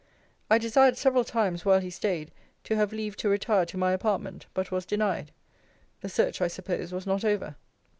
I 0.49 0.57
desired 0.57 0.97
several 0.97 1.23
times, 1.23 1.63
while 1.63 1.79
he 1.79 1.91
staid, 1.91 2.31
to 2.63 2.75
have 2.75 2.91
leave 2.91 3.15
to 3.17 3.29
retire 3.29 3.67
to 3.67 3.77
my 3.77 3.91
apartment; 3.91 4.47
but 4.55 4.71
was 4.71 4.83
denied. 4.83 5.31
The 5.99 6.09
search, 6.09 6.41
I 6.41 6.47
suppose, 6.47 6.91
was 6.91 7.05
not 7.05 7.23
over. 7.23 7.55